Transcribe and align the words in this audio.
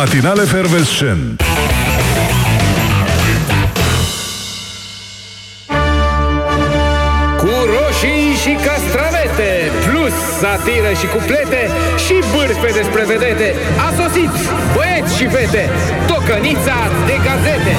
Matinale 0.00 0.44
Fervescent. 0.44 1.42
Cu 7.38 7.48
roșii 7.74 8.34
și 8.42 8.52
castravete 8.66 9.70
Plus 9.86 10.12
satiră 10.40 10.92
și 11.00 11.06
cuplete 11.06 11.70
Și 12.04 12.14
bârfe 12.32 12.72
despre 12.72 13.04
vedete 13.06 13.54
A 13.86 14.02
sosit 14.02 14.30
băieți 14.74 15.16
și 15.16 15.26
fete 15.26 15.70
Tocănița 16.06 16.78
de 17.06 17.16
gazete. 17.26 17.76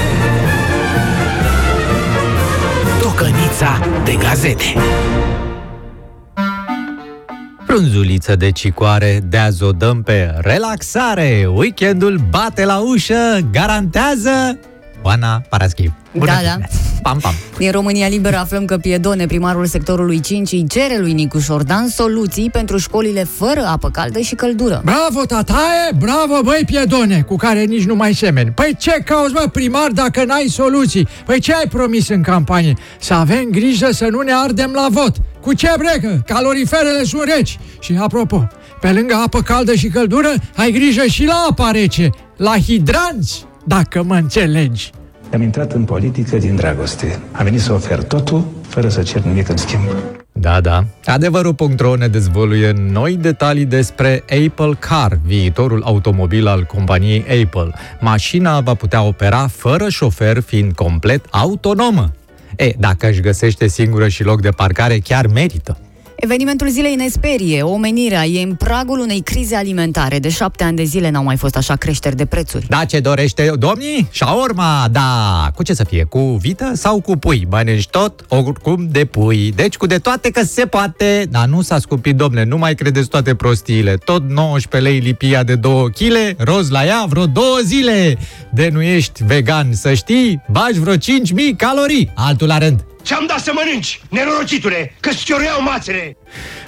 Tocănița 2.99 3.79
de 4.03 4.13
gazete 4.13 4.73
Frunzuliță 7.71 8.35
de 8.35 8.51
cicoare, 8.51 9.21
de 9.29 9.37
azi 9.37 9.63
o 9.63 9.71
dăm 9.71 10.01
pe 10.03 10.33
relaxare. 10.37 11.47
Weekendul 11.53 12.19
bate 12.29 12.65
la 12.65 12.77
ușă, 12.77 13.39
garantează 13.51 14.59
Oana 15.01 15.41
Paraschiv. 15.49 15.91
Da, 16.11 16.25
da. 16.25 16.57
Pam, 17.01 17.17
pam. 17.21 17.33
Din 17.57 17.71
România 17.71 18.07
Liberă 18.07 18.37
aflăm 18.37 18.65
că 18.65 18.77
Piedone, 18.77 19.25
primarul 19.25 19.65
sectorului 19.65 20.19
5, 20.19 20.51
îi 20.51 20.65
cere 20.67 20.97
lui 20.99 21.13
Nicu 21.13 21.39
Șordan 21.39 21.87
soluții 21.87 22.49
pentru 22.49 22.77
școlile 22.77 23.23
fără 23.23 23.65
apă 23.65 23.89
caldă 23.89 24.19
și 24.19 24.35
căldură. 24.35 24.81
Bravo, 24.85 25.25
tataie! 25.27 25.91
Bravo, 25.99 26.41
băi, 26.43 26.63
Piedone, 26.65 27.21
cu 27.21 27.35
care 27.35 27.63
nici 27.63 27.85
nu 27.85 27.95
mai 27.95 28.13
semeni. 28.13 28.51
Păi 28.51 28.75
ce 28.79 29.01
cauți, 29.05 29.33
mă, 29.33 29.47
primar, 29.51 29.89
dacă 29.91 30.23
n-ai 30.23 30.47
soluții? 30.47 31.07
Păi 31.25 31.39
ce 31.39 31.53
ai 31.53 31.67
promis 31.69 32.09
în 32.09 32.21
campanie? 32.21 32.73
Să 32.99 33.13
avem 33.13 33.43
grijă 33.51 33.91
să 33.91 34.07
nu 34.09 34.21
ne 34.21 34.31
ardem 34.33 34.71
la 34.73 34.87
vot. 34.89 35.15
Cu 35.41 35.53
ce 35.53 35.67
brecă? 35.77 36.23
Caloriferele 36.25 37.03
sunt 37.03 37.23
reci. 37.35 37.59
Și 37.79 37.97
apropo, 37.99 38.47
pe 38.81 38.91
lângă 38.91 39.13
apă 39.13 39.41
caldă 39.41 39.73
și 39.73 39.87
căldură, 39.87 40.33
ai 40.55 40.71
grijă 40.71 41.03
și 41.03 41.25
la 41.25 41.45
apa 41.49 41.71
rece, 41.71 42.09
la 42.37 42.57
hidranți, 42.57 43.45
dacă 43.65 44.03
mă 44.03 44.15
înțelegi. 44.15 44.91
Am 45.33 45.41
intrat 45.41 45.71
în 45.71 45.83
politică 45.83 46.37
din 46.37 46.55
dragoste. 46.55 47.19
Am 47.31 47.43
venit 47.43 47.61
să 47.61 47.73
ofer 47.73 48.03
totul, 48.03 48.45
fără 48.67 48.89
să 48.89 49.01
cer 49.01 49.21
nimic 49.21 49.49
în 49.49 49.57
schimb. 49.57 49.81
Da, 50.31 50.61
da. 50.61 50.85
Adevărul.ro 51.05 51.95
ne 51.95 52.07
dezvăluie 52.07 52.73
noi 52.91 53.15
detalii 53.15 53.65
despre 53.65 54.23
Apple 54.45 54.73
Car, 54.79 55.19
viitorul 55.25 55.83
automobil 55.83 56.47
al 56.47 56.63
companiei 56.63 57.25
Apple. 57.43 57.73
Mașina 57.99 58.59
va 58.59 58.73
putea 58.73 59.03
opera 59.03 59.47
fără 59.47 59.89
șofer, 59.89 60.39
fiind 60.39 60.73
complet 60.73 61.25
autonomă. 61.29 62.11
E, 62.61 62.73
dacă 62.77 63.07
își 63.07 63.21
găsește 63.21 63.67
singură 63.67 64.07
și 64.07 64.23
loc 64.23 64.41
de 64.41 64.49
parcare, 64.49 64.99
chiar 64.99 65.27
merită. 65.27 65.77
Evenimentul 66.23 66.69
zilei 66.69 66.95
ne 66.95 67.07
sperie. 67.07 67.61
Omenirea 67.61 68.25
e 68.25 68.43
în 68.43 68.55
pragul 68.55 68.99
unei 68.99 69.21
crize 69.21 69.55
alimentare. 69.55 70.19
De 70.19 70.29
șapte 70.29 70.63
ani 70.63 70.75
de 70.75 70.83
zile 70.83 71.09
n-au 71.09 71.23
mai 71.23 71.37
fost 71.37 71.55
așa 71.55 71.75
creșteri 71.75 72.15
de 72.15 72.25
prețuri. 72.25 72.65
Da, 72.67 72.85
ce 72.85 72.99
dorește 72.99 73.51
domnii? 73.59 74.07
Shaorma, 74.11 74.87
da. 74.91 75.51
Cu 75.55 75.63
ce 75.63 75.73
să 75.73 75.83
fie? 75.83 76.03
Cu 76.03 76.19
vită 76.19 76.71
sau 76.73 77.01
cu 77.01 77.15
pui? 77.15 77.47
Mănânci 77.49 77.87
tot, 77.87 78.25
oricum 78.27 78.87
de 78.91 79.05
pui. 79.05 79.51
Deci 79.55 79.77
cu 79.77 79.85
de 79.85 79.97
toate 79.97 80.29
că 80.29 80.43
se 80.43 80.65
poate. 80.65 81.27
Dar 81.29 81.47
nu 81.47 81.61
s-a 81.61 81.79
scumpit, 81.79 82.15
domne, 82.15 82.43
nu 82.43 82.57
mai 82.57 82.75
credeți 82.75 83.09
toate 83.09 83.35
prostiile. 83.35 83.95
Tot 83.95 84.29
19 84.29 84.91
lei 84.91 84.99
lipia 84.99 85.43
de 85.43 85.55
2 85.55 85.91
kg, 85.91 86.13
roz 86.37 86.69
la 86.69 86.85
ea 86.85 87.05
vreo 87.09 87.25
două 87.25 87.57
zile. 87.63 88.17
De 88.49 88.69
nu 88.71 88.81
ești 88.81 89.23
vegan, 89.23 89.73
să 89.73 89.93
știi, 89.93 90.41
bagi 90.51 90.79
vreo 90.79 90.95
5.000 90.95 90.99
calorii. 91.57 92.11
Altul 92.15 92.47
la 92.47 92.57
rând. 92.57 92.85
Ți-am 93.03 93.25
dat 93.27 93.39
să 93.39 93.51
mănânci, 93.55 94.01
nenorocitule, 94.09 94.95
că 94.99 95.09
scioreau 95.11 95.61
mațele! 95.61 96.17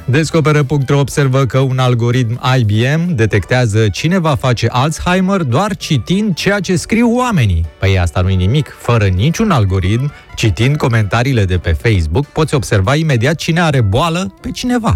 Descoperă.ro 0.05 0.99
observă 0.99 1.45
că 1.45 1.59
un 1.59 1.79
algoritm 1.79 2.41
IBM 2.57 3.15
detectează 3.15 3.89
cine 3.89 4.19
va 4.19 4.35
face 4.35 4.67
Alzheimer 4.71 5.41
doar 5.41 5.75
citind 5.75 6.35
ceea 6.35 6.59
ce 6.59 6.75
scriu 6.75 7.15
oamenii. 7.15 7.65
Păi 7.79 7.99
asta 7.99 8.21
nu-i 8.21 8.35
nimic. 8.35 8.75
Fără 8.79 9.05
niciun 9.05 9.51
algoritm, 9.51 10.11
citind 10.35 10.77
comentariile 10.77 11.45
de 11.45 11.57
pe 11.57 11.71
Facebook, 11.71 12.25
poți 12.25 12.55
observa 12.55 12.95
imediat 12.95 13.35
cine 13.35 13.61
are 13.61 13.81
boală 13.81 14.33
pe 14.41 14.51
cineva. 14.51 14.95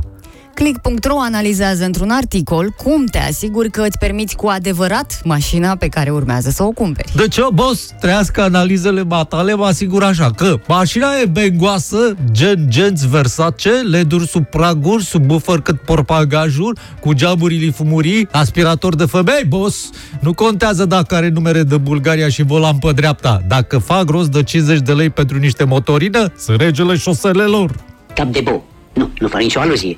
Click.ro 0.57 1.19
analizează 1.19 1.85
într-un 1.85 2.09
articol 2.09 2.69
cum 2.69 3.06
te 3.06 3.18
asiguri 3.18 3.69
că 3.69 3.81
îți 3.81 3.97
permiți 3.97 4.35
cu 4.35 4.47
adevărat 4.47 5.22
mașina 5.23 5.75
pe 5.75 5.88
care 5.88 6.09
urmează 6.09 6.50
să 6.50 6.63
o 6.63 6.69
cumperi. 6.69 7.12
De 7.16 7.28
ce, 7.28 7.41
boss? 7.53 7.90
Trească 8.00 8.41
analizele 8.41 9.03
matale, 9.03 9.53
mă 9.53 9.66
asigur 9.66 10.03
așa 10.03 10.31
că 10.31 10.59
mașina 10.67 11.07
e 11.22 11.25
bengoasă, 11.25 12.16
gen 12.31 12.66
genți 12.67 13.07
Versace, 13.07 13.69
leduri 13.69 14.28
sub 14.28 14.46
praguri, 14.46 15.03
sub 15.03 15.25
bufăr 15.25 15.62
cât 15.62 15.81
porpagajul, 15.81 16.78
cu 17.00 17.13
geamurile 17.13 17.72
fumurii, 17.72 18.28
aspirator 18.31 18.96
de 18.96 19.06
femei, 19.06 19.44
boss. 19.47 19.90
Nu 20.19 20.34
contează 20.34 20.85
dacă 20.85 21.16
are 21.16 21.29
numere 21.29 21.63
de 21.63 21.78
Bulgaria 21.78 22.29
și 22.29 22.44
volan 22.44 22.78
pe 22.78 22.91
dreapta. 22.91 23.41
Dacă 23.47 23.78
fac 23.78 24.09
rost 24.09 24.31
de 24.31 24.44
50 24.44 24.79
de 24.79 24.94
lei 24.94 25.09
pentru 25.09 25.38
niște 25.38 25.63
motorină, 25.63 26.31
să 26.35 26.56
regele 26.57 26.96
șoselelor. 26.96 27.75
Cap 28.13 28.28
de 28.28 28.41
bo. 28.44 28.62
Nu, 28.94 29.09
nu 29.19 29.28
fac 29.28 29.41
nicio 29.41 29.59
aluzie. 29.59 29.97